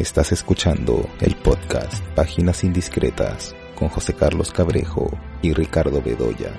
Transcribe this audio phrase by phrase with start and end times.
[0.00, 5.10] Estás escuchando el podcast Páginas Indiscretas con José Carlos Cabrejo
[5.42, 6.56] y Ricardo Bedoya.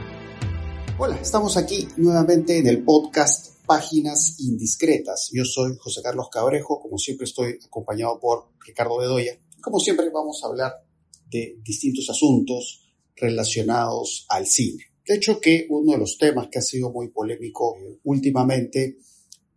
[0.99, 5.31] Hola, estamos aquí nuevamente en el podcast Páginas Indiscretas.
[5.33, 9.39] Yo soy José Carlos Cabrejo, como siempre estoy acompañado por Ricardo Bedoya.
[9.59, 10.73] Como siempre vamos a hablar
[11.27, 14.83] de distintos asuntos relacionados al cine.
[15.03, 18.99] De hecho que uno de los temas que ha sido muy polémico últimamente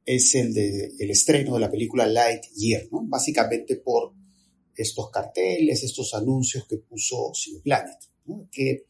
[0.05, 3.03] es el de el estreno de la película Lightyear, ¿no?
[3.05, 4.13] Básicamente por
[4.77, 8.49] estos carteles, estos anuncios que puso Cineplanet, ¿no?
[8.51, 8.87] que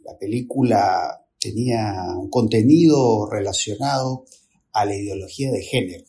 [0.00, 4.24] la película tenía un contenido relacionado
[4.72, 6.04] a la ideología de género.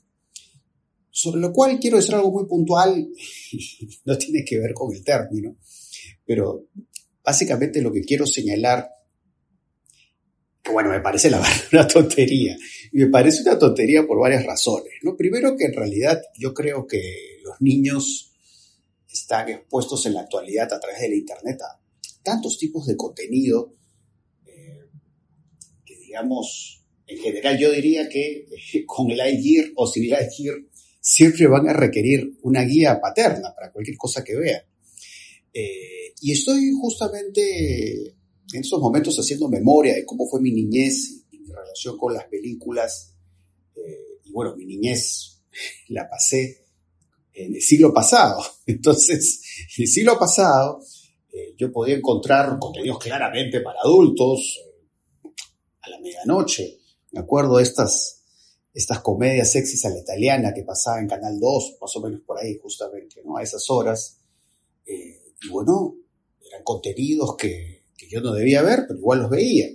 [1.09, 3.09] Sobre lo cual quiero decir algo muy puntual,
[4.05, 5.55] no tiene que ver con el término,
[6.25, 6.67] pero
[7.23, 8.89] básicamente lo que quiero señalar
[10.71, 12.57] bueno, me parece la verdad una tontería.
[12.91, 14.93] Y me parece una tontería por varias razones.
[15.03, 15.15] ¿no?
[15.15, 18.33] Primero que en realidad yo creo que los niños
[19.11, 21.79] están expuestos en la actualidad a través del Internet a
[22.21, 23.73] tantos tipos de contenido
[24.45, 24.89] eh,
[25.85, 30.57] que digamos, en general yo diría que eh, con el Lightyear o sin Lightyear
[30.99, 34.63] siempre van a requerir una guía paterna para cualquier cosa que vean.
[35.53, 38.15] Eh, y estoy justamente
[38.53, 42.25] en estos momentos haciendo memoria de cómo fue mi niñez y mi relación con las
[42.25, 43.15] películas.
[43.75, 45.41] Eh, y bueno, mi niñez
[45.89, 46.65] la pasé
[47.33, 48.43] en el siglo pasado.
[48.65, 49.41] Entonces,
[49.77, 50.81] en el siglo pasado
[51.31, 54.59] eh, yo podía encontrar contenidos claramente para adultos
[55.23, 55.29] eh,
[55.81, 56.79] a la medianoche.
[57.11, 58.23] Me acuerdo de estas,
[58.73, 62.37] estas comedias sexys a la italiana que pasaba en Canal 2, más o menos por
[62.37, 63.37] ahí justamente, ¿no?
[63.37, 64.19] A esas horas.
[64.85, 65.95] y bueno,
[66.41, 69.67] eran contenidos que que yo no debía ver, pero igual los veía.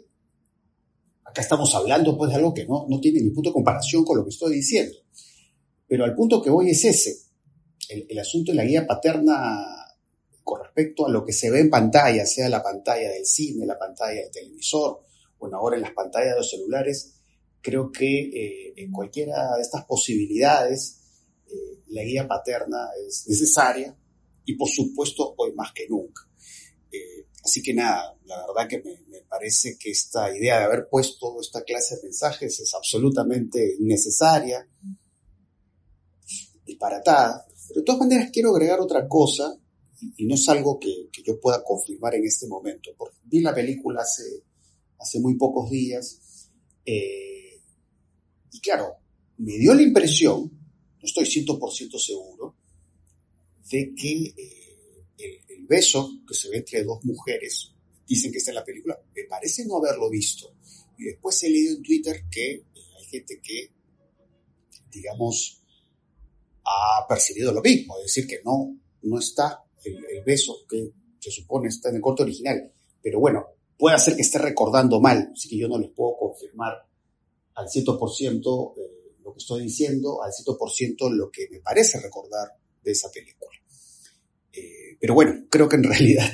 [1.25, 4.19] Acá estamos hablando pues de algo que no, no tiene ni punto de comparación con
[4.19, 4.97] lo que estoy diciendo.
[5.87, 7.17] Pero al punto que voy es ese,
[7.89, 9.65] el, el asunto de la guía paterna
[10.43, 13.79] con respecto a lo que se ve en pantalla, sea la pantalla del cine, la
[13.79, 15.01] pantalla del televisor,
[15.39, 17.15] bueno, ahora en las pantallas de los celulares,
[17.61, 21.01] creo que eh, en cualquiera de estas posibilidades
[21.47, 23.97] eh, la guía paterna es necesaria
[24.45, 26.23] y por supuesto hoy más que nunca.
[26.93, 30.89] Eh, Así que nada, la verdad que me, me, parece que esta idea de haber
[30.89, 34.69] puesto esta clase de mensajes es absolutamente innecesaria,
[36.65, 37.47] disparatada.
[37.69, 39.57] Pero de todas maneras quiero agregar otra cosa,
[40.01, 43.41] y, y no es algo que, que, yo pueda confirmar en este momento, porque vi
[43.41, 44.45] la película hace,
[44.99, 46.51] hace muy pocos días,
[46.85, 47.61] eh,
[48.53, 48.97] y claro,
[49.39, 52.55] me dio la impresión, no estoy 100% seguro,
[53.71, 54.35] de que...
[54.37, 54.61] Eh,
[55.25, 57.73] el, beso que se ve entre dos mujeres,
[58.05, 60.53] dicen que está en la película, me parece no haberlo visto.
[60.99, 63.71] Y después he leído en Twitter que hay gente que,
[64.91, 65.63] digamos,
[66.65, 71.69] ha percibido lo mismo, es decir, que no, no está el, beso que se supone
[71.69, 72.73] está en el corto original.
[73.03, 73.47] Pero bueno,
[73.79, 76.75] puede ser que esté recordando mal, así que yo no les puedo confirmar
[77.55, 82.49] al 100% eh, lo que estoy diciendo, al 100% lo que me parece recordar
[82.83, 83.51] de esa película.
[84.53, 86.33] Eh, pero bueno, creo que en realidad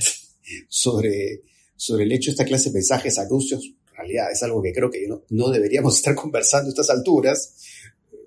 [0.69, 1.43] sobre,
[1.77, 4.91] sobre el hecho de esta clase de mensajes, anuncios, en realidad es algo que creo
[4.91, 7.55] que no, no deberíamos estar conversando a estas alturas.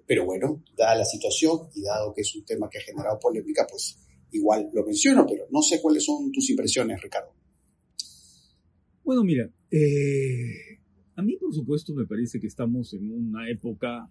[0.08, 3.68] Pero bueno, dada la situación y dado que es un tema que ha generado polémica,
[3.70, 3.96] pues
[4.32, 7.32] igual lo menciono, pero no sé cuáles son tus impresiones, Ricardo.
[9.04, 10.80] Bueno, mira, eh,
[11.16, 14.10] a mí por supuesto me parece que estamos en una época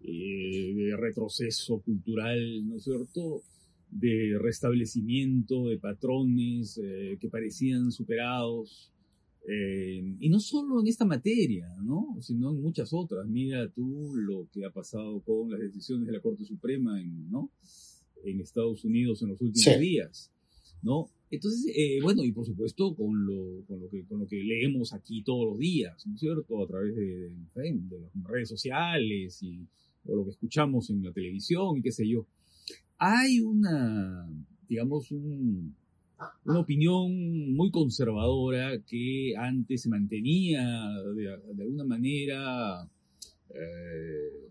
[0.00, 3.42] eh, de retroceso cultural, ¿no es cierto?
[3.90, 8.92] De restablecimiento de patrones eh, que parecían superados.
[9.48, 12.16] Eh, y no solo en esta materia, ¿no?
[12.20, 13.26] sino en muchas otras.
[13.28, 17.50] Mira tú lo que ha pasado con las decisiones de la Corte Suprema en, ¿no?
[18.24, 19.80] en Estados Unidos en los últimos sí.
[19.80, 20.32] días.
[20.82, 21.08] ¿no?
[21.30, 24.92] Entonces, eh, bueno, y por supuesto con lo, con, lo que, con lo que leemos
[24.92, 26.62] aquí todos los días, ¿no es cierto?
[26.62, 29.66] A través de, de, de las redes sociales y,
[30.06, 32.26] o lo que escuchamos en la televisión y qué sé yo
[32.98, 34.28] hay una,
[34.68, 35.74] digamos, un,
[36.44, 40.62] una opinión muy conservadora que antes se mantenía
[41.14, 42.88] de, alguna manera,
[43.50, 44.50] eh,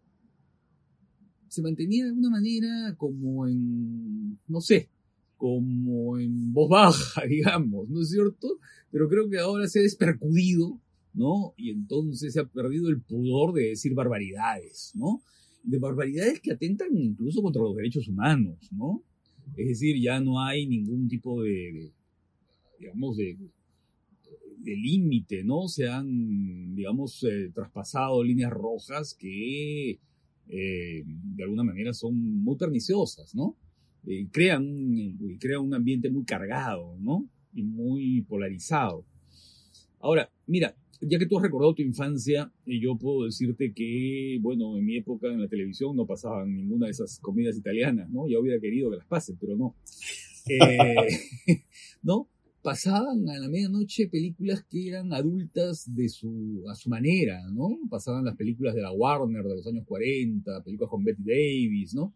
[1.47, 4.89] se mantenía de alguna manera como en, no sé,
[5.37, 8.59] como en voz baja, digamos, ¿no es cierto?
[8.91, 10.79] Pero creo que ahora se ha despercudido,
[11.13, 11.53] ¿no?
[11.57, 15.21] Y entonces se ha perdido el pudor de decir barbaridades, ¿no?
[15.65, 19.03] De barbaridades que atentan incluso contra los derechos humanos, ¿no?
[19.55, 21.91] Es decir, ya no hay ningún tipo de,
[22.79, 23.37] digamos, de,
[24.63, 25.67] límite, ¿no?
[25.67, 29.99] Se han, digamos, eh, traspasado líneas rojas que
[30.47, 33.55] eh, de alguna manera son muy perniciosas, ¿no?
[34.07, 37.27] eh, crean, crean un ambiente muy cargado, ¿no?
[37.53, 39.05] Y muy polarizado.
[39.99, 44.85] Ahora, mira, ya que tú has recordado tu infancia, yo puedo decirte que, bueno, en
[44.85, 48.27] mi época en la televisión no pasaban ninguna de esas comidas italianas, ¿no?
[48.27, 49.75] Ya hubiera querido que las pasen, pero no.
[50.47, 50.95] Eh,
[52.03, 52.29] ¿No?
[52.61, 57.77] Pasaban a la medianoche películas que eran adultas de su, a su manera, ¿no?
[57.89, 62.13] Pasaban las películas de la Warner de los años 40, películas con Betty Davis, ¿no?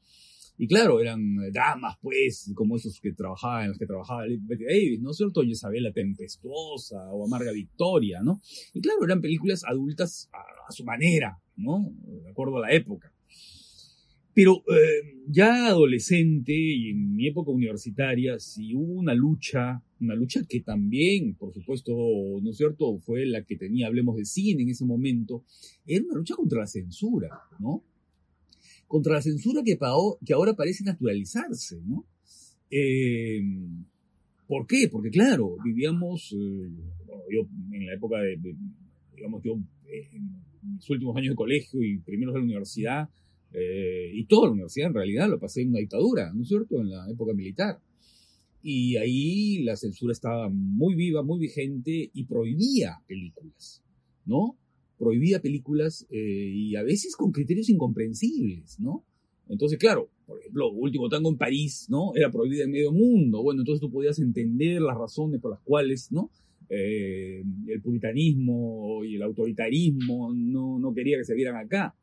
[0.61, 5.00] Y claro, eran damas, pues, como esos que trabajaban, en los que trabajaba Betty Davis,
[5.00, 5.41] ¿no es cierto?
[5.41, 8.41] Isabela Tempestuosa o Amarga Victoria, ¿no?
[8.73, 11.89] Y claro, eran películas adultas a, su manera, ¿no?
[12.23, 13.13] De acuerdo a la época.
[14.33, 20.41] Pero eh, ya adolescente y en mi época universitaria, sí hubo una lucha, una lucha
[20.47, 21.94] que también, por supuesto,
[22.41, 25.45] ¿no es cierto?, fue la que tenía, hablemos de cine en ese momento,
[25.85, 27.29] era una lucha contra la censura,
[27.59, 27.85] ¿no?
[28.89, 29.77] Contra la censura que,
[30.25, 32.06] que ahora parece naturalizarse, ¿no?
[32.71, 33.39] Eh,
[34.47, 34.89] ¿Por qué?
[34.91, 36.71] Porque claro, vivíamos, eh,
[37.31, 38.56] yo en la época de,
[39.15, 43.09] digamos, yo eh, en mis últimos años de colegio y primeros de la universidad,
[43.51, 46.89] y toda la universidad en realidad lo pasé en una dictadura, ¿no es cierto?, en
[46.91, 47.80] la época militar.
[48.62, 53.83] Y ahí la censura estaba muy viva, muy vigente y prohibía películas,
[54.25, 54.56] ¿no?
[55.00, 59.06] Prohibía películas eh, y a veces con criterios incomprensibles, ¿no?
[59.48, 62.12] Entonces, claro, por ejemplo, Último Tango en París, ¿no?
[62.16, 63.42] Era prohibida en medio mundo.
[63.42, 66.30] Bueno, entonces tú podías entender las razones por las cuales, ¿no?
[66.69, 71.96] Eh, el puritanismo y el autoritarismo no, no quería que se vieran acá.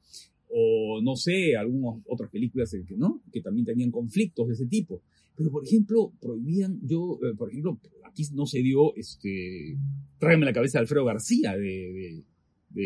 [0.48, 3.22] O no sé, algunas otras películas que, ¿no?
[3.32, 5.02] que también tenían conflictos de ese tipo.
[5.36, 9.76] Pero, por ejemplo, prohibían, yo, eh, por ejemplo, aquí no se dio, este,
[10.18, 12.24] tráeme la cabeza de Alfredo García, de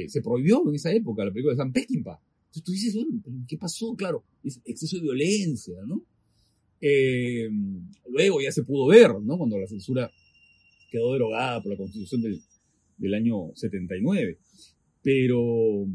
[0.08, 2.20] se prohibió en esa época la película de San Peckinpah.
[2.46, 3.94] Entonces tú dices, bueno, ¿qué pasó?
[3.94, 6.02] Claro, es exceso de violencia, ¿no?
[6.80, 7.48] Eh,
[8.08, 9.36] luego ya se pudo ver, ¿no?
[9.36, 10.10] Cuando la censura
[10.90, 12.40] quedó derogada por la constitución del,
[12.96, 14.38] del año 79.
[15.02, 15.86] Pero,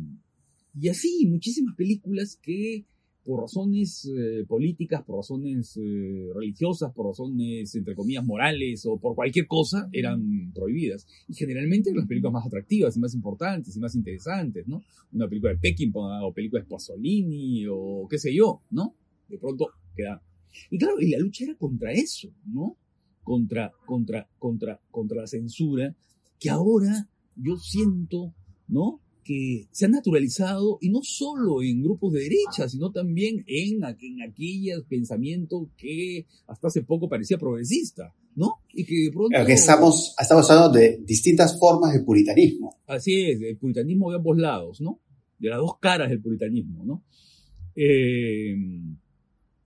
[0.79, 2.85] y así, muchísimas películas que
[3.25, 9.15] por razones eh, políticas, por razones eh, religiosas, por razones, entre comillas, morales o por
[9.15, 11.07] cualquier cosa, eran prohibidas.
[11.27, 14.83] Y generalmente eran las películas más atractivas y más importantes y más interesantes, ¿no?
[15.11, 18.95] Una película de Peckinpah o película de Pasolini o qué sé yo, ¿no?
[19.27, 20.21] De pronto queda.
[20.69, 22.77] Y claro, y la lucha era contra eso, ¿no?
[23.23, 25.95] Contra, contra, contra, contra la censura,
[26.39, 28.35] que ahora yo siento,
[28.67, 29.01] ¿no?
[29.25, 34.21] Que se ha naturalizado, y no solo en grupos de derecha, sino también en, en
[34.21, 38.59] aquellos pensamientos que hasta hace poco parecía progresista, ¿no?
[38.71, 39.35] Y que de pronto...
[39.47, 42.77] estamos, estamos hablando de distintas formas de puritanismo.
[42.85, 44.99] Así es, el puritanismo de ambos lados, ¿no?
[45.39, 47.03] De las dos caras del puritanismo, ¿no?
[47.75, 48.55] Eh,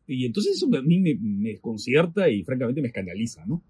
[0.07, 3.61] y entonces eso a mí me, me desconcierta y francamente me escandaliza, ¿no?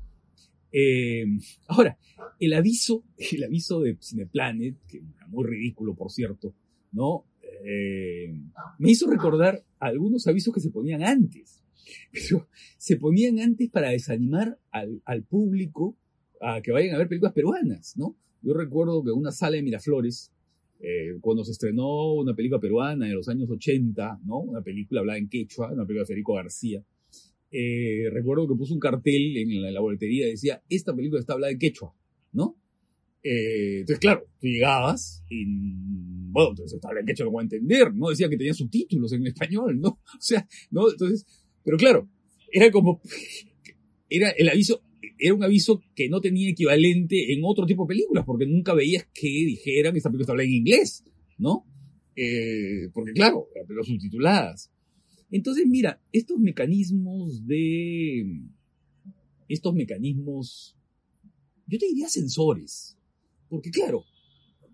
[0.72, 1.26] Eh,
[1.68, 1.98] ahora,
[2.40, 6.54] el aviso, el aviso de Cineplanet, que era muy ridículo, por cierto,
[6.92, 7.26] ¿no?
[7.66, 8.34] Eh,
[8.78, 11.64] me hizo recordar algunos avisos que se ponían antes.
[12.12, 15.98] Pero se ponían antes para desanimar al, al público
[16.42, 18.16] a que vayan a ver películas peruanas, ¿no?
[18.42, 20.32] Yo recuerdo que una sala de Miraflores,
[20.80, 24.40] eh, cuando se estrenó una película peruana en los años 80, ¿no?
[24.40, 26.84] Una película hablada en quechua, una película de Federico García,
[27.52, 31.52] eh, recuerdo que puso un cartel en la, boletería y decía, esta película está hablada
[31.52, 31.96] en quechua,
[32.32, 32.56] ¿no?
[33.24, 35.46] Eh, entonces, claro, tú llegabas y,
[36.32, 38.10] bueno, entonces está hablada en quechua, lo puedo entender, ¿no?
[38.10, 40.00] Decía que tenía subtítulos en español, ¿no?
[40.18, 40.90] O sea, ¿no?
[40.92, 41.26] Entonces,
[41.64, 42.10] pero claro,
[42.52, 43.02] era como,
[44.10, 44.84] era el aviso,
[45.18, 49.08] era un aviso que no tenía equivalente en otro tipo de películas, porque nunca veías
[49.14, 51.04] que dijeran que esta película está hablada en inglés,
[51.38, 51.66] ¿no?
[52.16, 54.72] Eh, porque claro, pero subtituladas.
[55.32, 58.42] Entonces, mira, estos mecanismos de...
[59.48, 60.76] Estos mecanismos,
[61.66, 62.98] yo te diría sensores,
[63.50, 64.06] porque claro,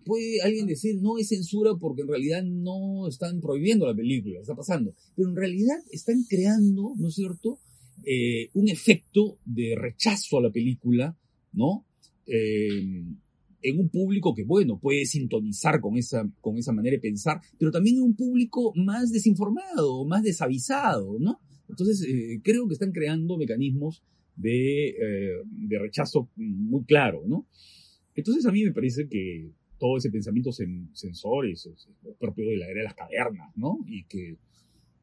[0.04, 4.54] puede alguien decir no es censura porque en realidad no están prohibiendo la película, está
[4.54, 7.58] pasando, pero en realidad están creando, ¿no es cierto?,
[8.04, 11.16] eh, un efecto de rechazo a la película,
[11.52, 11.86] ¿no?
[12.26, 13.02] Eh,
[13.68, 17.70] en un público que, bueno, puede sintonizar con esa, con esa manera de pensar, pero
[17.70, 21.40] también en un público más desinformado, más desavisado, ¿no?
[21.68, 24.02] Entonces, eh, creo que están creando mecanismos
[24.36, 27.46] de, eh, de, rechazo muy claro, ¿no?
[28.14, 32.66] Entonces, a mí me parece que todo ese pensamiento sensor es, es, propio de la
[32.66, 33.78] era de las cavernas, ¿no?
[33.88, 34.36] Y que,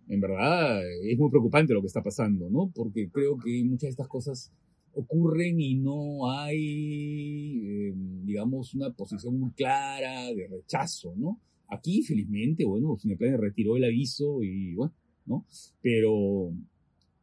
[0.08, 2.72] en verdad, es muy preocupante lo que está pasando, ¿no?
[2.74, 4.52] Porque creo que muchas de estas cosas
[4.94, 11.42] ocurren y no hay, em, digamos, una posición muy clara de rechazo, ¿no?
[11.68, 14.94] Aquí, felizmente, bueno, Cineplanet retiró el aviso y bueno,
[15.26, 15.46] ¿no?
[15.82, 16.54] Pero,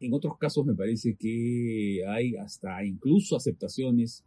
[0.00, 4.24] en otros casos me parece que hay hasta incluso aceptaciones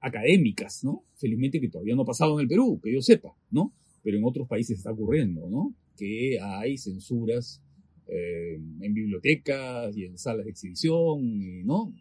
[0.00, 1.04] académicas, ¿no?
[1.14, 3.74] Felizmente que todavía no ha pasado en el Perú, que yo sepa, ¿no?
[4.02, 5.74] Pero en otros países está ocurriendo, ¿no?
[5.96, 7.62] Que hay censuras
[8.06, 11.92] eh, en bibliotecas y en salas de exhibición, ¿no?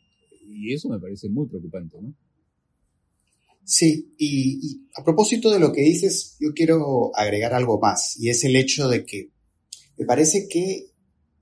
[0.52, 2.14] Y eso me parece muy preocupante, ¿no?
[3.64, 8.44] Sí, y, a propósito de lo que dices, yo quiero agregar algo más, y es
[8.44, 9.30] el hecho de que
[9.96, 10.90] me parece que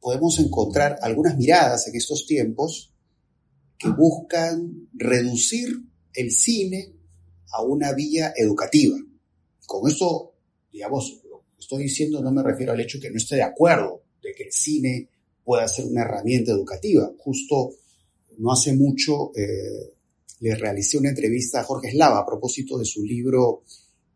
[0.02, 2.94] podemos encontrar algunas miradas en estos tiempos
[3.78, 5.70] que buscan reducir
[6.14, 6.94] el cine
[7.54, 8.98] a una vía educativa.
[9.66, 10.34] Con eso,
[10.72, 14.04] digamos, lo que estoy diciendo no me refiero al hecho que no esté de acuerdo
[14.22, 15.10] de que el cine
[15.44, 17.10] pueda ser una herramienta educativa.
[17.20, 17.72] Justo
[18.38, 19.94] no hace mucho eh,
[20.40, 23.64] le realicé una entrevista a Jorge Eslava a propósito de su libro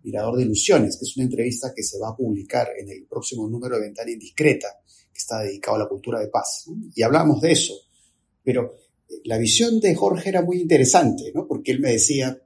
[0.04, 3.48] Mirador de Ilusiones, que es una entrevista que se va a publicar en el próximo
[3.48, 4.68] número de Ventana Indiscreta,
[5.12, 6.66] que está dedicado a la cultura de paz.
[6.96, 7.74] Y hablamos de eso.
[8.44, 8.76] Pero
[9.10, 11.48] eh, la visión de Jorge era muy interesante, ¿no?
[11.48, 12.40] Porque él me decía,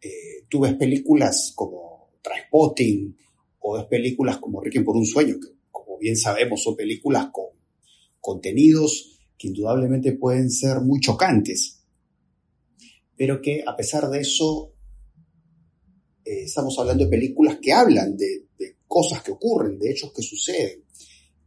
[0.00, 3.16] eh, tú ves películas como Transpotting
[3.60, 7.46] o ves películas como Ricky por un sueño, que como bien sabemos son películas con
[8.20, 9.09] contenidos
[9.40, 11.82] que indudablemente pueden ser muy chocantes,
[13.16, 14.74] pero que a pesar de eso
[16.22, 18.48] eh, estamos hablando de películas que hablan de,
[18.86, 20.84] cosas que ocurren, de hechos que suceden,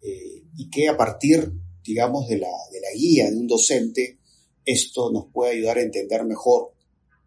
[0.01, 1.51] eh, y que a partir,
[1.83, 4.17] digamos, de la, de la guía de un docente,
[4.65, 6.73] esto nos puede ayudar a entender mejor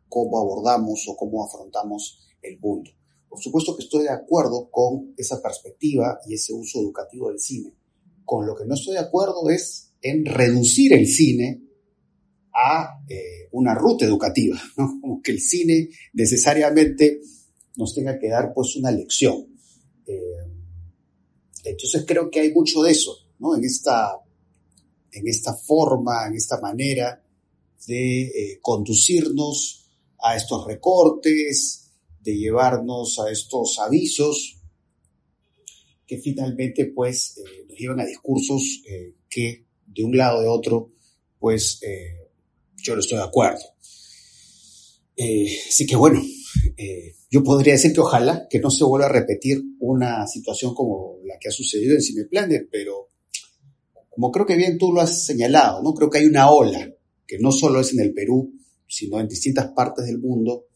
[0.09, 2.91] cómo abordamos o cómo afrontamos el mundo.
[3.29, 7.73] Por supuesto que estoy de acuerdo con esa perspectiva y ese uso educativo del cine.
[8.25, 11.67] Con lo que no estoy de acuerdo es en reducir el cine
[12.57, 14.99] a eh, una ruta educativa, ¿no?
[15.01, 17.21] Como que el cine necesariamente
[17.77, 19.47] nos tenga que dar pues una lección.
[20.07, 20.23] Eh,
[21.65, 23.57] entonces creo que hay mucho de eso, ¿no?
[23.57, 24.13] En esta,
[25.13, 27.23] en esta forma, en esta manera
[27.87, 29.91] de eh, conducirnos
[30.23, 34.61] a estos recortes, de llevarnos a estos avisos
[36.07, 38.83] que finalmente pues nos llevan a discursos
[39.29, 39.66] que
[39.97, 40.93] de un lado o de otro
[41.39, 41.81] pues
[42.87, 43.61] yo no estoy de acuerdo.
[45.17, 46.23] Eh, así que bueno,
[46.77, 51.19] eh, yo podría decir que ojalá que no se vuelva a repetir una situación como
[51.25, 53.09] la que ha sucedido en Cineplanet, pero
[54.11, 55.95] como creo que bien tú lo has señalado, ¿no?
[55.95, 56.93] Creo que hay una ola
[57.27, 58.53] que no solo es en el Perú,
[58.87, 60.67] sino en distintas partes del mundo,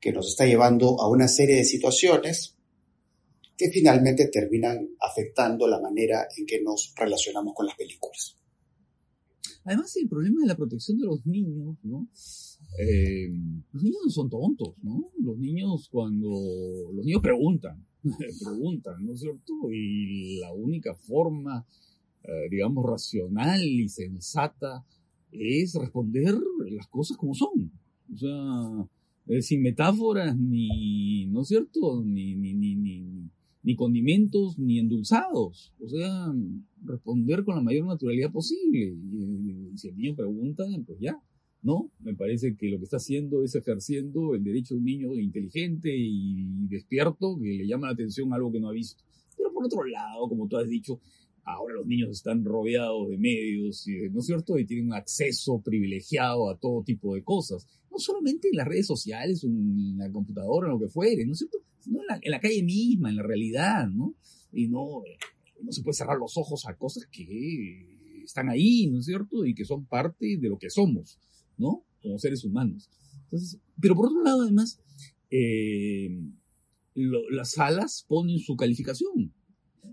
[0.00, 2.56] que nos está llevando a una serie de situaciones
[3.56, 8.36] que finalmente terminan afectando la manera en que nos relacionamos con las películas.
[9.68, 12.08] Además, el problema de la protección de los niños, ¿no?
[12.78, 13.28] Eh,
[13.70, 15.10] los niños son tontos, ¿no?
[15.20, 16.30] Los niños cuando...
[16.94, 17.84] Los niños preguntan,
[18.42, 19.52] preguntan, ¿no es cierto?
[19.70, 21.66] Y la única forma,
[22.22, 24.86] eh, digamos, racional y sensata
[25.32, 26.34] es responder
[26.70, 27.70] las cosas como son.
[28.10, 28.88] O sea,
[29.26, 32.02] eh, sin metáforas ni, ¿no es cierto?
[32.02, 33.28] Ni, ni, ni, ni,
[33.62, 35.74] ni condimentos ni endulzados.
[35.78, 36.32] O sea,
[36.84, 38.96] responder con la mayor naturalidad posible.
[39.78, 41.18] Si el niño pregunta, pues ya,
[41.62, 41.90] ¿no?
[42.00, 45.94] Me parece que lo que está haciendo es ejerciendo el derecho de un niño inteligente
[45.94, 49.02] y despierto que le llama la atención algo que no ha visto.
[49.36, 51.00] Pero por otro lado, como tú has dicho,
[51.44, 54.58] ahora los niños están rodeados de medios, ¿no es cierto?
[54.58, 57.66] Y tienen acceso privilegiado a todo tipo de cosas.
[57.90, 61.38] No solamente en las redes sociales, en la computadora, en lo que fuere, ¿no es
[61.38, 61.58] cierto?
[61.80, 64.14] Sino en la, calle misma, en la realidad, ¿no?
[64.52, 65.18] Y no, eh,
[65.62, 67.97] no se puede cerrar los ojos a cosas que
[68.28, 69.44] están ahí, ¿no es cierto?
[69.44, 71.18] Y que son parte de lo que somos,
[71.56, 71.84] ¿no?
[72.02, 72.88] Como seres humanos.
[73.24, 74.80] Entonces, pero por otro lado, además,
[75.30, 76.08] eh,
[76.94, 79.32] las salas ponen su calificación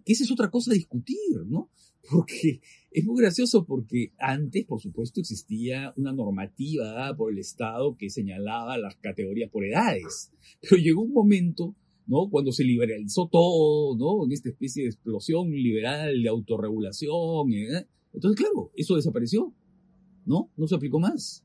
[0.06, 1.70] que esa es otra cosa a discutir, ¿no?
[2.10, 2.62] Porque
[2.92, 8.78] es muy gracioso porque antes, por supuesto, existía una normativa por el Estado que señalaba
[8.78, 11.76] las categorías por edades, pero llegó un momento,
[12.06, 12.30] ¿no?
[12.30, 14.26] Cuando se liberalizó todo, ¿no?
[14.26, 17.88] En esta especie de explosión liberal de autorregulación, ¿eh?
[18.16, 19.54] Entonces, claro, eso desapareció,
[20.26, 20.50] ¿no?
[20.56, 21.44] No se aplicó más.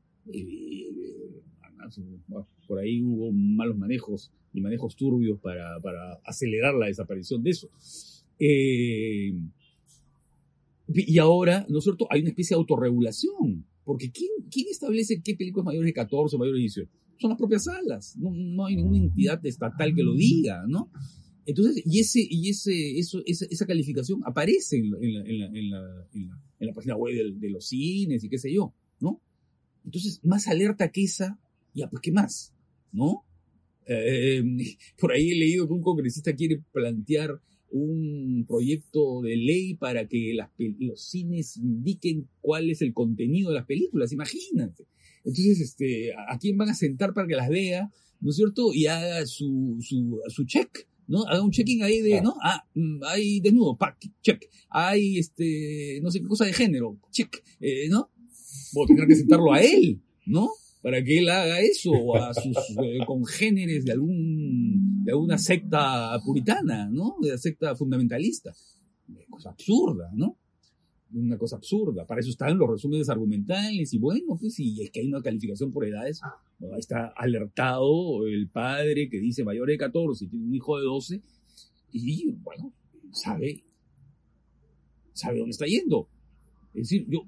[2.67, 5.77] Por ahí hubo malos manejos y manejos turbios para,
[6.25, 7.69] acelerar la desaparición de eso.
[8.39, 9.33] Eh,
[10.95, 12.07] y ahora, ¿no es cierto?
[12.11, 13.67] Hay una especie de autorregulación.
[13.85, 16.91] Porque ¿quién, ¿quién establece qué películas mayores de 14 o mayores de 18?
[17.19, 18.17] Son las propias salas.
[18.17, 20.91] No hay ninguna entidad estatal que lo diga, ¿no?
[21.51, 27.51] Entonces, y, ese, y ese, eso, esa, esa calificación aparece en la, página web de,
[27.51, 29.21] los cines y qué sé yo, ¿no?
[29.85, 31.41] Entonces, más alerta que esa,
[31.75, 32.55] ya, pues, ¿qué más?
[32.93, 33.25] ¿No?
[33.85, 34.45] Eh,
[35.01, 37.41] por ahí he leído que un congresista quiere plantear
[37.73, 40.37] un proyecto de ley para que
[40.79, 44.87] los cines indiquen cuál es el contenido de las películas, imagínate.
[45.25, 47.91] Entonces, este, ¿a quién van a sentar para que las vea?
[48.21, 48.73] ¿No es cierto?
[48.73, 51.25] Y haga su, su, su check, ¿no?
[51.27, 52.37] Haga un checking ahí de, ¿no?
[52.41, 54.49] Ah, mm, hay desnudo, pack, check.
[54.69, 58.11] Hay, este, no sé qué cosa de género, check, eh, ¿no?
[58.73, 60.49] Voy a tener que sentarlo a él, ¿no?
[60.81, 66.17] Para que él haga eso, o a sus eh, congéneres de algún, de alguna secta
[66.25, 67.17] puritana, ¿no?
[67.21, 68.55] De la secta fundamentalista.
[69.29, 70.39] Cosa absurda, ¿no?
[71.13, 72.07] Una cosa absurda.
[72.07, 75.71] Para eso están los resúmenes argumentales y bueno, pues si es que hay una calificación
[75.71, 80.55] por edades, ahí está alertado el padre que dice mayor de 14 y tiene un
[80.55, 81.23] hijo de 12
[81.93, 82.73] y bueno,
[83.13, 83.65] sabe,
[85.13, 86.09] sabe dónde está yendo.
[86.75, 87.27] Es decir, yo,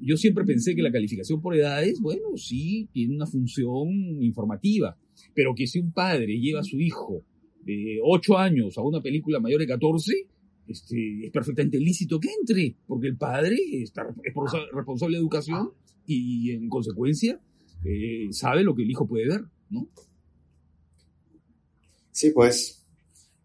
[0.00, 4.96] yo siempre pensé que la calificación por edades, bueno, sí, tiene una función informativa,
[5.34, 7.24] pero que si un padre lleva a su hijo
[7.62, 10.26] de 8 años a una película mayor de 14,
[10.68, 14.34] este, es perfectamente lícito que entre, porque el padre está, es
[14.72, 15.72] responsable de educación
[16.06, 17.40] y en consecuencia
[17.84, 19.88] eh, sabe lo que el hijo puede ver, ¿no?
[22.10, 22.84] Sí, pues,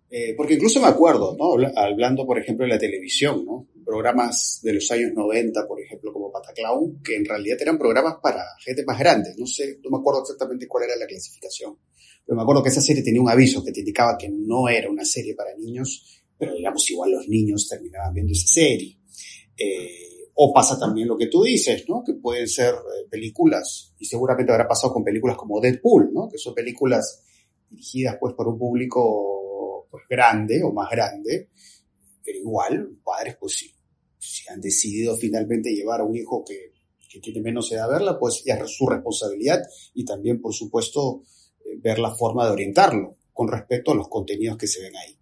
[0.09, 1.55] eh, porque incluso me acuerdo, ¿no?
[1.75, 3.67] Hablando, por ejemplo, de la televisión, ¿no?
[3.85, 8.43] Programas de los años 90, por ejemplo, como Pataclown, que en realidad eran programas para
[8.59, 9.31] gente más grande.
[9.37, 11.77] No sé, no me acuerdo exactamente cuál era la clasificación.
[12.25, 14.89] Pero me acuerdo que esa serie tenía un aviso que te indicaba que no era
[14.89, 18.97] una serie para niños pero digamos igual los niños terminaban viendo esa serie.
[19.57, 22.03] Eh, o pasa también lo que tú dices, ¿no?
[22.03, 26.27] Que pueden ser eh, películas, y seguramente habrá pasado con películas como Deadpool, ¿no?
[26.27, 27.23] Que son películas
[27.69, 31.50] dirigidas pues por un público pues grande o más grande,
[32.25, 33.71] pero igual, padres pues sí,
[34.17, 36.73] si han decidido finalmente llevar a un hijo que,
[37.07, 39.62] que tiene menos edad a verla, pues es su responsabilidad
[39.93, 41.21] y también, por supuesto,
[41.63, 45.17] eh, ver la forma de orientarlo con respecto a los contenidos que se ven ahí.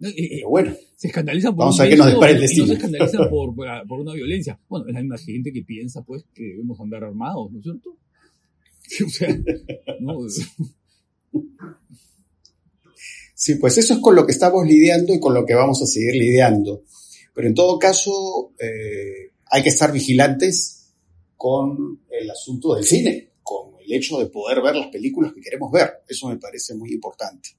[0.00, 0.74] Pero bueno.
[0.96, 2.66] Se escandalizan por vamos a ver qué nos depara el destino.
[2.66, 4.58] No se escandalizan por, por, una violencia.
[4.68, 7.96] Bueno, es la misma gente que piensa, pues, que debemos andar armados, ¿no es cierto?
[9.06, 9.38] O sea,
[10.00, 10.18] no.
[13.34, 15.86] Sí, pues eso es con lo que estamos lidiando y con lo que vamos a
[15.86, 16.82] seguir lidiando.
[17.34, 20.94] Pero en todo caso, eh, hay que estar vigilantes
[21.36, 25.70] con el asunto del cine, con el hecho de poder ver las películas que queremos
[25.70, 26.02] ver.
[26.08, 27.50] Eso me parece muy importante.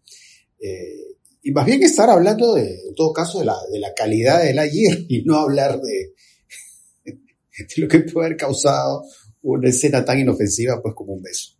[0.59, 4.43] Eh, y más bien estar hablando de, en todo caso, de la, de la calidad
[4.43, 6.13] del ayer y no hablar de,
[7.13, 9.03] de lo que puede haber causado
[9.41, 11.55] una escena tan inofensiva pues como un beso.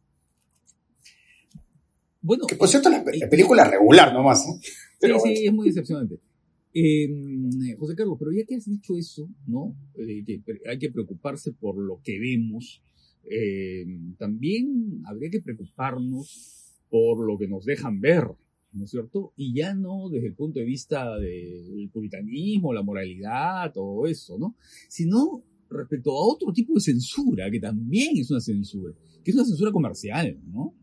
[2.22, 4.46] Bueno, que por cierto la, película regular nomás.
[4.46, 4.60] ¿eh?
[5.00, 6.20] Pero sí, sí, es muy decepcionante.
[6.74, 9.76] Em, José Carlos, pero ya que has dicho eso, ¿no?
[9.96, 12.84] Eh, que hay que preocuparse por lo que vemos.
[13.24, 18.26] Em, también habría que preocuparnos por lo que nos dejan ver,
[18.74, 19.34] ¿no es cierto?
[19.36, 24.56] Y ya no desde el punto de vista del puritanismo, la moralidad, todo eso, ¿no?
[24.88, 29.46] Sino respecto a otro tipo de censura, que también es una censura, que es una
[29.46, 30.76] censura comercial, ¿no?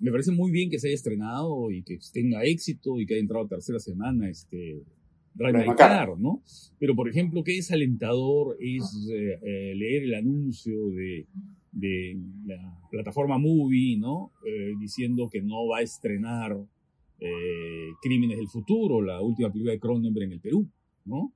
[0.00, 3.22] Me parece muy bien que se haya estrenado y que tenga éxito y que haya
[3.22, 4.84] entrado a tercera semana este
[5.38, 5.52] My
[6.18, 6.42] ¿no?
[6.78, 11.26] Pero, por ejemplo, qué desalentador es eh, eh, leer el anuncio de,
[11.72, 14.32] de la plataforma Movie, ¿no?
[14.46, 16.56] Eh, diciendo que no va a estrenar
[17.20, 20.68] eh, Crímenes del Futuro, la última película de Cronenberg en el Perú,
[21.04, 21.32] ¿no?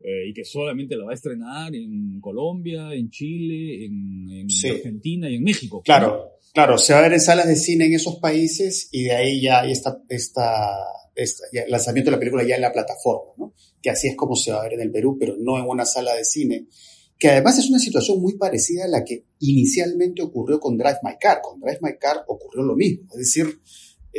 [0.00, 5.34] Eh, y que solamente la va a estrenar en Colombia, en Chile, en, Argentina y
[5.34, 5.82] en México.
[5.82, 9.12] Claro, claro, se va a ver en salas de cine en esos países y de
[9.12, 10.76] ahí ya está, está,
[11.16, 11.28] el
[11.68, 13.54] lanzamiento de la película ya en la plataforma, ¿no?
[13.82, 15.84] Que así es como se va a ver en el Perú, pero no en una
[15.84, 16.68] sala de cine.
[17.18, 21.14] Que además es una situación muy parecida a la que inicialmente ocurrió con Drive My
[21.18, 21.40] Car.
[21.42, 23.08] Con Drive My Car ocurrió lo mismo.
[23.10, 23.58] Es decir,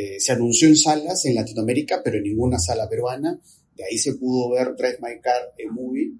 [0.02, 3.38] eh, se anunció en salas en Latinoamérica, pero en ninguna sala peruana.
[3.74, 6.12] De ahí se pudo ver Drive My Car en movie,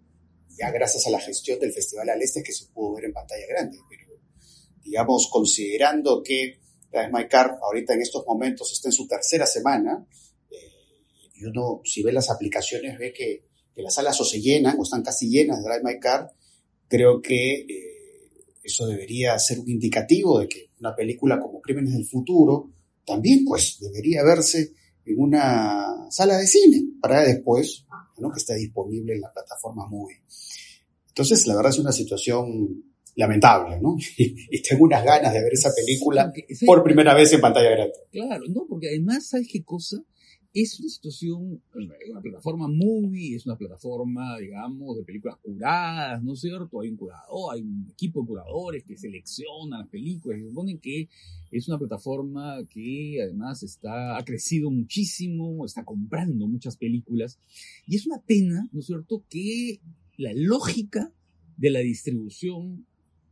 [0.51, 3.47] ya gracias a la gestión del Festival al Este que se pudo ver en pantalla
[3.49, 3.79] grande.
[3.89, 4.21] Pero,
[4.85, 6.59] digamos, considerando que
[6.93, 10.07] Drive My Car ahorita en estos momentos está en su tercera semana,
[10.51, 14.83] eh, y uno, si ve las aplicaciones, ve que, las salas o se llenan o
[14.83, 16.31] están casi llenas de Drive My Car,
[16.87, 22.05] creo que eh, eso debería ser un indicativo de que una película como Crímenes del
[22.05, 22.69] Futuro,
[23.05, 24.73] también pues debería verse
[25.05, 27.87] en una sala de cine para después,
[28.19, 28.31] ¿no?
[28.31, 30.23] que esté disponible en la plataforma Movie.
[31.09, 32.85] Entonces, la verdad es una situación
[33.17, 33.97] lamentable, ¿no?
[34.17, 36.33] Y, tengo unas ganas de ver esa película
[36.67, 37.95] por primera vez en pantalla grande.
[38.11, 39.97] Claro, no, porque además, ¿sabes qué cosa?
[40.53, 41.63] Es una situación,
[42.09, 46.81] una plataforma movie, es una plataforma, digamos, de películas curadas, ¿no es cierto?
[46.81, 51.09] Hay un curador, hay un equipo de curadores que seleccionan las películas y suponen que
[51.53, 57.39] es una plataforma que además está, ha crecido muchísimo, está comprando muchas películas
[57.87, 59.81] y es una pena, ¿no es cierto?, que
[60.17, 61.13] la lógica
[61.57, 62.87] de la distribución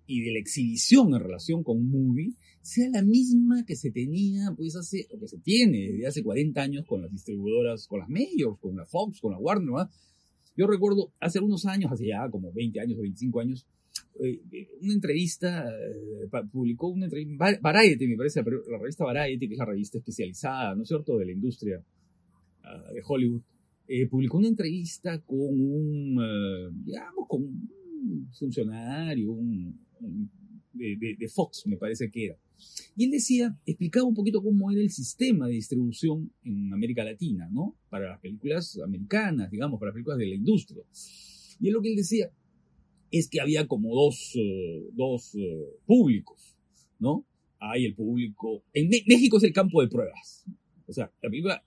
[0.08, 4.74] y de la exhibición en relación con movie sea la misma que se tenía, pues
[4.74, 8.58] hace, o que se tiene desde hace 40 años con las distribuidoras, con las majors,
[8.58, 9.90] con la Fox, con la Warner, ¿verdad?
[10.56, 13.66] Yo recuerdo hace unos años, hace ya como 20 años o 25 años,
[14.24, 14.40] eh,
[14.80, 19.66] una entrevista, eh, publicó una entrevista, Variety me parece, la revista Variety, que es la
[19.66, 21.84] revista especializada, ¿no es cierto?, de la industria
[22.64, 23.42] uh, de Hollywood,
[23.86, 32.10] eh, publicó una entrevista con un, digamos, con un funcionario, un, de, Fox, me parece
[32.10, 32.38] que era.
[32.96, 37.48] Y él decía, explicaba un poquito cómo era el sistema de distribución en América Latina,
[37.50, 37.76] ¿no?
[37.88, 40.82] Para las películas americanas, digamos, para las películas de la industria.
[41.60, 42.30] Y él lo que él decía
[43.10, 46.56] es que había como dos, uh, dos uh, públicos,
[46.98, 47.26] ¿no?
[47.60, 48.64] Hay el público.
[48.72, 50.44] En México es el campo de pruebas.
[50.86, 51.64] O sea, la película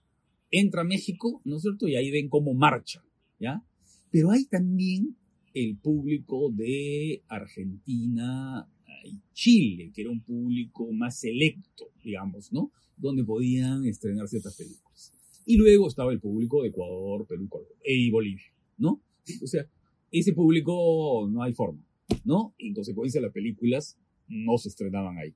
[0.50, 1.88] entra a México, ¿no es cierto?
[1.88, 3.04] Y ahí ven cómo marcha,
[3.40, 3.62] ¿ya?
[4.10, 5.16] Pero hay también
[5.54, 8.68] el público de Argentina
[9.04, 12.70] y Chile, que era un público más selecto, digamos, ¿no?
[12.96, 15.12] Donde podían estrenar ciertas películas.
[15.44, 17.48] Y luego estaba el público de Ecuador, Perú
[17.84, 19.02] y Bolivia, ¿no?
[19.42, 19.66] O sea,
[20.10, 21.84] ese público no hay forma,
[22.24, 22.54] ¿no?
[22.58, 25.34] En consecuencia las películas no se estrenaban ahí.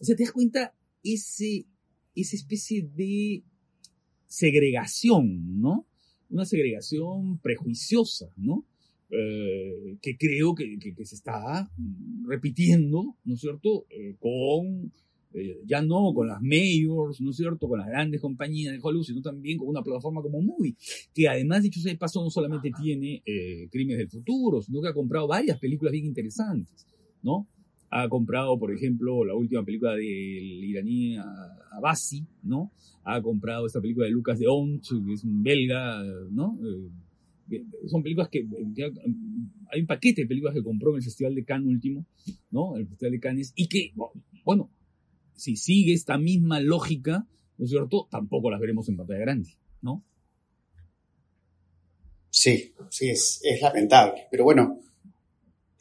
[0.00, 1.66] O sea, te das cuenta ese,
[2.14, 3.42] esa especie de
[4.26, 5.86] segregación, ¿no?
[6.30, 8.64] Una segregación prejuiciosa, ¿no?
[9.14, 11.70] Eh, que creo que, que, se está
[12.24, 14.90] repitiendo, ¿no es cierto?, eh, con,
[15.34, 19.04] eh, ya no con las mayors, ¿no es cierto?, con las grandes compañías de Hollywood,
[19.04, 20.76] sino también con una plataforma como Movie,
[21.12, 23.22] que además, dicho sea de paso, no solamente tiene
[23.70, 26.86] Crímenes del Futuro, sino que ha comprado varias películas bien interesantes,
[27.22, 27.46] ¿no?
[27.90, 31.18] Ha comprado, por ejemplo, la última película del iraní
[31.72, 32.72] Abasi, ¿no?
[33.04, 36.58] Ha comprado esta película de Lucas de Ont, que es un belga, ¿no?
[37.88, 38.46] Son películas que,
[39.70, 42.06] hay un paquete de películas que compró en el Festival de Cannes último,
[42.50, 42.76] ¿no?
[42.76, 43.92] El Festival de Cannes, y que,
[44.44, 44.70] bueno,
[45.34, 47.26] si sigue esta misma lógica,
[47.58, 48.08] ¿no es cierto?
[48.10, 50.04] Tampoco las veremos en pantalla grande, ¿no?
[52.30, 54.26] Sí, sí, es, es lamentable.
[54.30, 54.78] Pero bueno,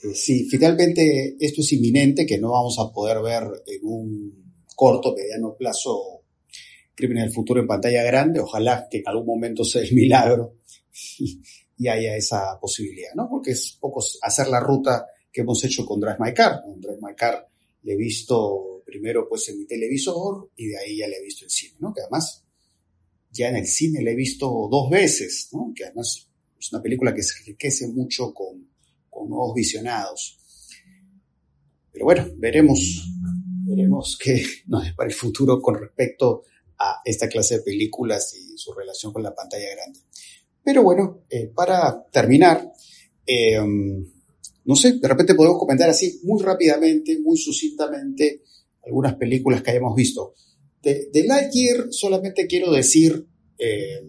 [0.04, 5.16] eh, si finalmente esto es inminente, que no vamos a poder ver en un corto,
[5.16, 6.24] mediano plazo
[6.96, 10.58] Crímenes del Futuro en pantalla grande, ojalá que en algún momento sea el milagro
[11.90, 13.30] haya esa posibilidad, ¿no?
[13.30, 16.62] Porque es poco hacer la ruta que hemos hecho con Drive My Car.
[16.78, 17.48] Drive My Car
[17.84, 21.46] le he visto primero pues en mi televisor y de ahí ya le he visto
[21.46, 21.94] en cine, ¿no?
[21.94, 22.44] Que además
[23.32, 25.72] ya en el cine le he visto dos veces, ¿no?
[25.76, 26.28] Que además
[26.60, 28.70] es una película que se enriquece mucho con,
[29.10, 30.38] con nuevos visionados.
[31.92, 33.08] Pero bueno, veremos,
[33.66, 36.44] veremos qué nos depara el futuro con respecto
[36.78, 40.00] a esta clase de películas y su relación con la pantalla grande.
[40.64, 42.72] Pero bueno, eh, para terminar,
[43.26, 43.60] eh,
[44.66, 48.44] no sé, de repente podemos comentar así muy rápidamente, muy sucintamente,
[48.86, 50.34] algunas películas que hayamos visto.
[50.82, 54.02] De, de Lightyear solamente quiero decir eh,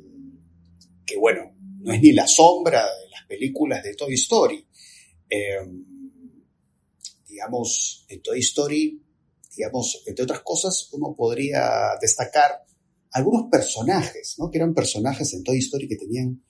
[1.06, 4.66] que, bueno, no es ni la sombra de las películas de Toy Story.
[7.26, 9.02] digamos, en Toy Story,
[9.56, 12.62] digamos, entre otras cosas, uno podría destacar
[13.12, 14.51] algunos personajes, ¿no?
[14.51, 16.42] Que eran personajes en Toy Story que tenían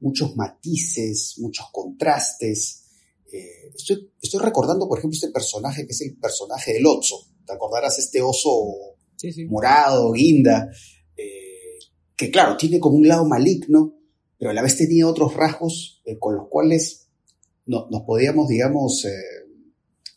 [0.00, 2.84] muchos matices, muchos contrastes.
[3.30, 7.26] Eh, estoy, estoy, recordando, por ejemplo, este personaje que es el personaje del oso.
[7.46, 8.96] ¿Te acordarás este oso
[9.48, 10.70] morado, guinda?
[11.16, 11.78] Eh,
[12.16, 13.94] que claro, tiene como un lado maligno,
[14.38, 17.08] pero a la vez tenía otros rasgos eh, con los cuales
[17.66, 19.06] no, nos podíamos, digamos,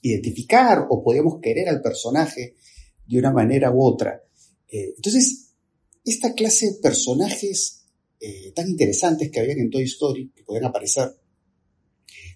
[0.01, 2.55] identificar o podíamos querer al personaje
[3.05, 4.23] de una manera u otra.
[4.67, 5.48] entonces,
[6.03, 7.85] esta clase de personajes
[8.19, 11.09] eh, tan interesantes que habían en Toy Story, que podían aparecer,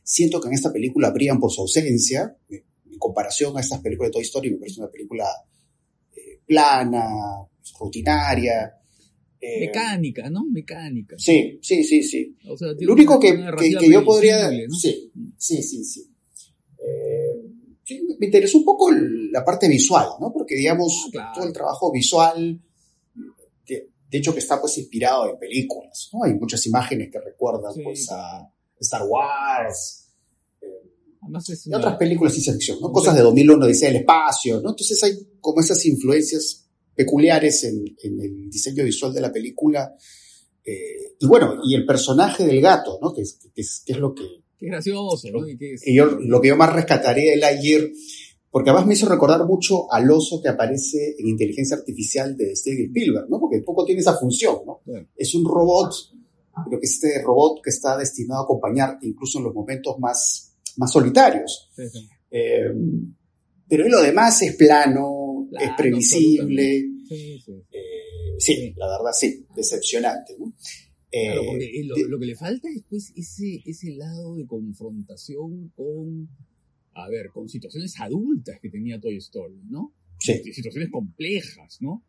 [0.03, 2.37] siento que en esta película brillan por su ausencia.
[2.49, 5.25] En comparación a estas películas de Toy Story, me parece una película
[6.15, 7.09] eh, plana,
[7.79, 8.73] rutinaria.
[9.41, 10.45] Eh, Mecánica, ¿no?
[10.45, 11.17] Mecánica.
[11.17, 12.37] Sí, sí, sí, sí.
[12.79, 14.49] Lo único que, que, yo podría...
[14.69, 16.09] Sí, sí, sí, sí.
[18.19, 20.31] me interesó un poco la parte visual, ¿no?
[20.31, 22.61] Porque, digamos, ah, todo el trabajo visual
[24.13, 26.23] de hecho que está pues inspirado en películas, ¿no?
[26.23, 28.47] Hay muchas imágenes que recuerdan pues a
[28.79, 30.07] Star Wars,
[30.61, 30.67] eh,
[31.65, 32.91] y otras películas de ciencia ficción, ¿no?
[32.91, 34.69] Cosas de 2001, dice el espacio, ¿no?
[34.69, 39.95] Entonces hay como esas influencias peculiares en, el diseño visual de la película.
[40.63, 43.11] Eh, y bueno, y el personaje del gato, ¿no?
[43.15, 44.43] Que es, que es, que es lo que...
[44.59, 45.39] Qué gracioso, ¿no?
[45.47, 45.57] Y,
[45.95, 47.89] yo, lo que yo más rescataría de Lightyear,
[48.53, 52.85] porque además me hizo recordar mucho al oso que aparece en Inteligencia Artificial de Steven
[52.85, 53.39] Spielberg, ¿no?
[53.39, 54.81] Porque poco tiene esa función, ¿no?
[55.15, 55.91] Es un robot,
[56.63, 60.91] pero que este robot que está destinado a acompañarte incluso en los momentos más, más
[60.91, 61.71] solitarios.
[62.29, 62.71] Eh,
[63.67, 66.77] pero lo demás es plano, es previsible.
[67.09, 67.39] Eh,
[68.37, 70.35] sí, la verdad sí, decepcionante.
[70.37, 70.53] ¿no?
[71.09, 76.29] Claro, eh, porque lo, que le falta es pues, ese, ese lado de confrontación con,
[76.95, 79.93] a ver, con situaciones adultas que tenía Toy Story, ¿no?
[80.19, 80.33] Sí.
[80.53, 82.03] Situaciones complejas, ¿no?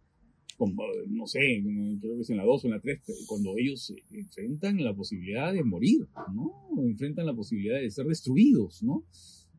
[0.56, 1.40] Como, no sé,
[2.00, 5.52] creo que es en la 2 o en la 3, cuando ellos enfrentan la posibilidad
[5.52, 6.70] de morir, ¿no?
[6.86, 9.04] Enfrentan la posibilidad de ser destruidos, ¿no?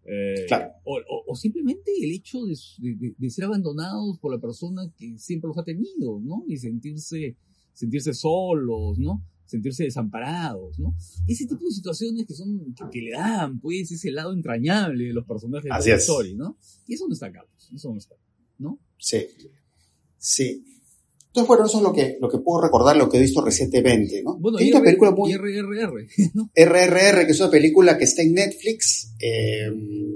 [0.07, 0.45] Eh,
[0.83, 6.19] o, simplemente el hecho de, ser abandonados por la persona que siempre los ha tenido,
[6.21, 6.43] ¿no?
[6.47, 7.35] Y sentirse,
[7.73, 9.25] sentirse solos, ¿no?
[9.45, 10.95] Sentirse desamparados, ¿no?
[11.27, 15.25] Ese tipo de situaciones que son, que, le dan, pues, ese lado entrañable de los
[15.25, 16.57] personajes de la historia, ¿no?
[16.87, 18.15] Y eso no está acá, pues, eso no está,
[18.57, 18.79] ¿no?
[18.97, 19.25] Sí.
[20.17, 20.63] Sí.
[21.35, 24.23] Entonces, bueno, eso es lo que, lo que puedo recordar, lo que he visto recientemente,
[24.23, 24.37] ¿no?
[24.37, 25.33] Bueno, y, película muy...
[25.35, 26.49] RRR, ¿no?
[26.55, 29.69] RRR, que es una película que está en Netflix, eh,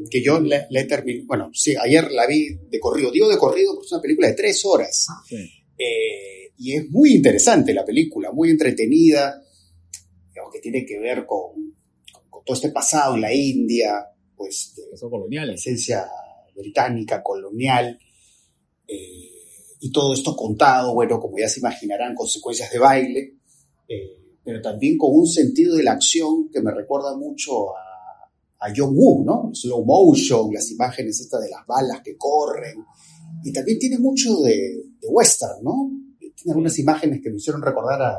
[0.09, 3.73] que yo le, he terminado, bueno, sí, ayer la vi de corrido, digo de corrido
[3.73, 5.07] porque es una película de tres horas.
[5.29, 6.18] Eh,
[6.59, 9.41] y es muy interesante la película, muy entretenida,
[10.27, 11.73] digamos, que tiene que ver con,
[12.29, 15.49] con, todo este pasado en la India, pues, de, colonial.
[15.51, 16.05] esencia
[16.55, 17.97] británica, colonial.
[18.87, 19.31] Eh,
[19.81, 23.37] y todo esto contado, bueno, como ya se imaginarán, consecuencias de baile,
[23.87, 27.89] eh, pero también con un sentido de la acción que me recuerda mucho a,
[28.59, 29.51] a John Woo, ¿no?
[29.53, 32.83] Slow motion, las imágenes estas de las balas que corren,
[33.43, 35.91] y también tiene mucho de, western, ¿no?
[36.41, 38.17] Tiene algunas imágenes que me hicieron recordar a,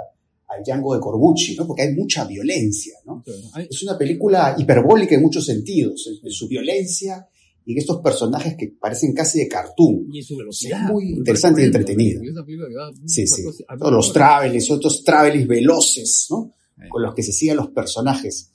[0.48, 1.66] al Django de Corbucci, ¿no?
[1.66, 3.22] Porque hay mucha violencia, ¿no?
[3.56, 7.26] Es una película hiperbólica en muchos sentidos, en su violencia
[7.64, 10.08] y estos personajes que parecen casi de cartoon.
[10.12, 10.84] Y su velocidad.
[10.84, 12.20] Es muy interesante y entretenida.
[13.06, 13.42] Sí, sí.
[13.78, 16.54] Todos los travelis, otros travelis veloces, ¿no?
[16.78, 16.88] Eh.
[16.88, 18.50] Con los que se siguen los personajes.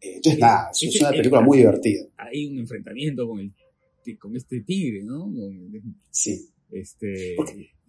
[0.00, 2.02] Eh, entonces, nada, es una película muy divertida.
[2.18, 5.32] Hay un enfrentamiento con, el, con este tigre, ¿no?
[6.10, 6.48] Sí.
[6.72, 7.36] Este,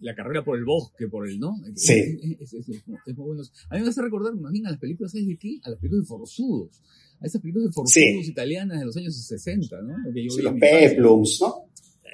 [0.00, 1.56] la carrera por el bosque, por el, ¿no?
[1.76, 2.18] Sí.
[2.40, 3.42] Es, muy bueno.
[3.70, 5.60] A mí me hace recordar, más bien, a las películas, ¿sabes de qué?
[5.62, 6.82] A las películas de Forzudos
[7.22, 9.94] a esas películas de forzudos italianas de los años 60, ¿no?
[10.12, 11.66] sí, los peplums, ¿no?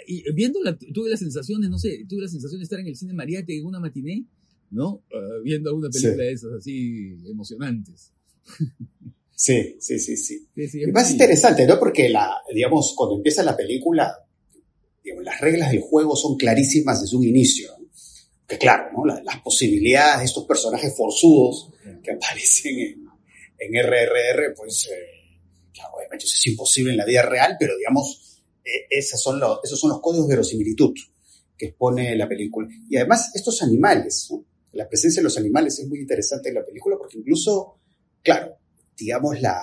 [0.07, 3.13] Y viéndola, tuve las sensaciones, no sé, tuve la sensación de estar en el cine
[3.13, 4.25] Mariate en una matiné,
[4.71, 5.03] ¿no?
[5.11, 8.13] Uh, viendo alguna película de esas así emocionantes.
[9.35, 10.49] Sí, sí, sí, sí.
[10.57, 11.79] sí, es más interesante, ¿no?
[11.79, 14.13] Porque la, digamos, cuando empieza la película,
[15.09, 17.73] digamos, las reglas del juego son clarísimas desde un inicio.
[18.47, 19.05] Que claro, ¿no?
[19.05, 21.71] las posibilidades de estos personajes forzudos
[22.03, 23.09] que aparecen en,
[23.59, 28.43] en RRR, pues, eh, claro, obviamente eso es imposible en la vida real, pero digamos,
[28.65, 30.95] eh, esos, son los, esos son los códigos de verosimilitud
[31.57, 32.69] que expone la película.
[32.89, 34.31] Y además, estos animales,
[34.73, 37.79] la presencia de los animales es muy interesante en la película porque incluso,
[38.23, 38.57] claro,
[38.97, 39.61] digamos, la,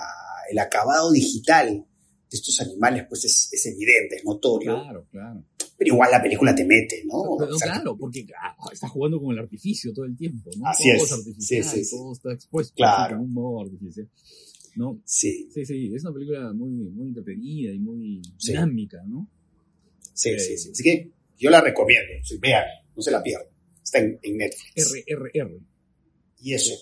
[0.50, 1.86] el acabado digital
[2.30, 4.74] estos animales, pues es, es evidente, es notorio.
[4.74, 5.44] Claro, claro.
[5.78, 7.36] Pero igual la película te mete, ¿no?
[7.38, 10.66] Pero, claro, porque ah, está jugando con el artificio todo el tiempo, ¿no?
[10.66, 11.12] Así todo es.
[11.12, 13.20] artificial, sí, sí, todo está expuesto claro.
[13.20, 14.08] un modo artificial.
[14.76, 15.00] ¿no?
[15.04, 15.48] Sí.
[15.52, 19.28] Sí, sí, es una película muy, muy entretenida y muy dinámica, ¿no?
[20.12, 20.70] Sí, sí, eh, sí.
[20.70, 23.48] Así que yo la recomiendo, sí, vean, no se la pierdan.
[23.82, 25.04] Está en, en Netflix.
[25.08, 25.60] RRR.
[26.40, 26.74] Y eso.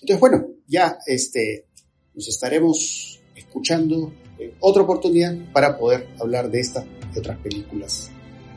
[0.00, 1.66] Entonces, bueno, ya este,
[2.14, 8.10] nos estaremos escuchando en otra oportunidad para poder hablar de esta y otras películas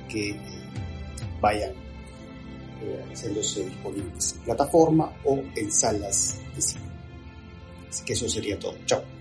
[0.10, 0.36] que
[1.40, 1.72] vayan
[2.82, 6.86] eh, haciéndose disponibles en plataforma o en salas de cine.
[7.90, 8.76] Así que eso sería todo.
[8.86, 9.19] Chao.